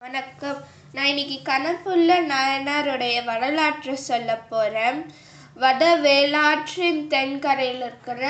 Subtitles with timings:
[0.00, 0.56] வணக்கம்.
[0.92, 5.12] நான் இன்னைக்கு கணப்புள்ள நாயனாருடைய வரலாற்றை சொல்ல போகிறேன்
[5.54, 8.22] வட வேளாற்றின் தென்கரையில் இருக்கிற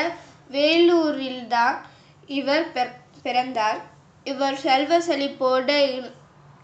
[0.49, 1.87] வேலூரில் தான்
[2.27, 3.81] இவர் பிற- பிறந்தார்.
[4.25, 5.77] இவர் செல்வ செழிப்போடு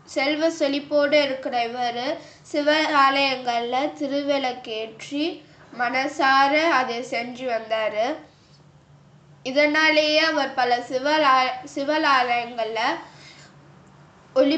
[0.04, 5.25] செல்வ செழிப்போடு இருக்கிற இவர் சிவ ஆலயங்களில் திருவிளக்கேற்றி
[5.79, 8.17] மனசார அதை செஞ்சு வந்தார்.
[9.43, 11.07] இதனாலேயே அவர் பல சிவ
[11.75, 12.97] சிவலாலயங்களில்
[14.35, 14.57] ஒளி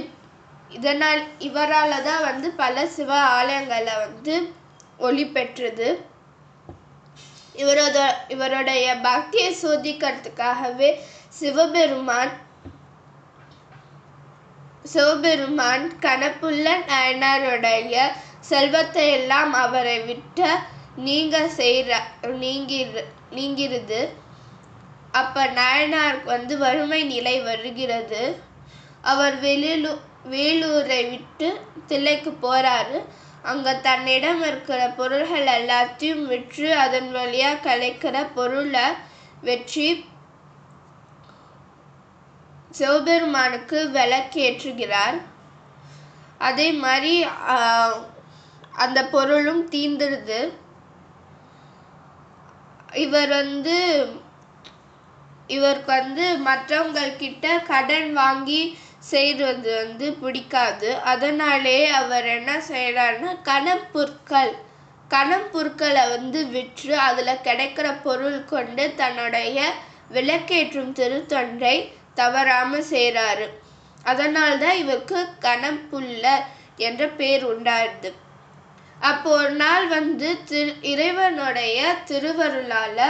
[0.77, 4.35] இதனால் இவரால் தான் வந்து பல சிவ ஆலயங்களை வந்து
[5.07, 5.89] ஒளி பெற்றது.
[7.63, 7.99] இவரோட
[8.35, 10.91] இவருடைய பக்தியை சோதிக்கிறதுக்காகவே
[11.39, 12.35] சிவபெருமான்
[14.93, 17.95] சிவபெருமான் கணப்புள்ள நாயனாருடைய
[18.51, 20.47] செல்வத்தை எல்லாம் அவரை விட்ட
[21.09, 21.99] நீங்க செய்கிற
[22.43, 23.03] நீங்கிரு
[23.37, 24.01] நீங்கிருது.
[25.21, 28.23] அப்ப நாயனாருக்கு வந்து வறுமை நிலை வருகிறது.
[29.13, 31.49] அவர் வெளியிலும் வேலூரை விட்டு
[31.89, 32.99] தில்லைக்கு போறாரு.
[33.51, 38.87] அங்க தன்னிடம் இருக்கிற பொருள்கள் எல்லாத்தையும் விற்று அதன் வழியா கிடைக்கிற பொருளை
[39.49, 39.89] வெற்றி
[42.79, 45.19] சிவபெருமானுக்கு விளக்கேற்றுகிறார்.
[46.49, 47.15] அதே மாதிரி
[48.85, 50.41] அந்த பொருளும் தீந்துடுது
[53.05, 53.77] இவர் வந்து
[55.57, 58.61] இவருக்கு வந்து மற்றவங்கக்கிட்ட கடன் வாங்கி
[59.03, 60.89] செய்கிறது வந்து பிடிக்காது.
[61.05, 64.55] அதனாலே அவர் என்ன செய்கிறாருன்னா கணப்பொருட்கள்
[65.11, 69.59] கணப்புற்களை வந்து விற்று அதில் கிடைக்கிற பொருள் கொண்டு தன்னுடைய
[70.11, 71.77] விளக்கேற்றும் திருத்தொன்றை
[72.15, 73.47] தவறாமல் செய்கிறாரு
[74.05, 76.25] அதனால்தான் இவருக்கு கணப்புள்ள
[76.79, 78.11] என்ற பேர் உண்டாயிருது
[79.01, 83.05] அப்போ ஒரு நாள் வந்து திரு இறைவனுடைய திருவருளால்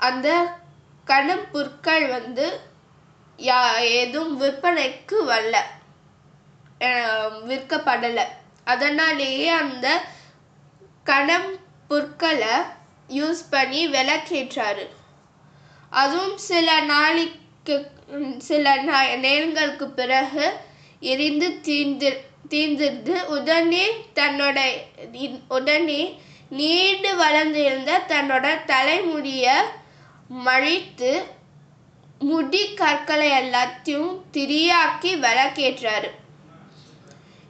[0.00, 0.28] அந்த
[1.06, 2.46] கணம் புற்கள் வந்து
[3.38, 3.58] யா
[3.94, 5.56] எதுவும் விற்பனைக்கு வரல
[7.48, 8.24] விற்கப்படலை.
[8.66, 9.86] அதனாலேயே அந்த
[11.06, 11.50] கணம்
[11.88, 12.54] புற்களை
[13.08, 14.84] யூஸ் பண்ணி விளக்கேற்றாரு
[15.92, 17.76] அதுவும் சில நாளைக்கு
[18.38, 20.46] சில நா- நேரங்களுக்கு பிறகு
[21.02, 22.10] எரிந்து தீந்து
[22.48, 23.84] தீர்ந்திருந்து உடனே
[24.14, 24.58] தன்னோட
[25.20, 26.00] இ- உடனே
[26.50, 29.44] நீண்டு வளர்ந்திருந்த தன்னோட தலைமுடிய
[30.40, 31.12] மழித்து
[32.22, 36.10] முடி கற்களை எல்லாத்தையும் திரியாக்கி விளக்கேற்றாரு.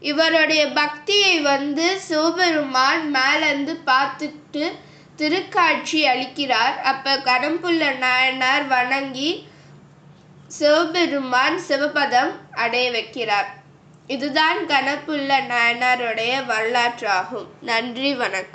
[0.00, 4.72] இவருடைய பக்தியை வந்து சிவபெருமான் மேலேருந்து பார்த்துட்டு
[5.18, 6.80] திருக்காட்சி அளிக்கிறார்.
[6.82, 9.48] அப்ப கடம்புள்ள நாயனார் வணங்கி
[10.46, 13.50] சிவபெருமான் சிவபதம் அடைய வைக்கிறார்.
[14.06, 17.46] இதுதான் கணப்புள்ள நாயனாருடைய வரலாற்றாகும்.
[17.60, 18.48] நன்றி வணக்கம்.